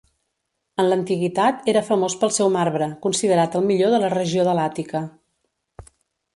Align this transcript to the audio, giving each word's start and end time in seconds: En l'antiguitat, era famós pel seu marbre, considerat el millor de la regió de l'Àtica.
En 0.83 0.87
l'antiguitat, 0.91 1.59
era 1.73 1.83
famós 1.91 2.15
pel 2.23 2.33
seu 2.39 2.51
marbre, 2.57 2.89
considerat 3.05 3.61
el 3.61 3.67
millor 3.71 3.95
de 3.97 4.03
la 4.05 4.13
regió 4.17 4.49
de 4.51 4.59
l'Àtica. 4.61 5.07